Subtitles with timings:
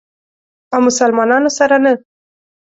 [0.73, 1.93] او مسلمانانو سره نه.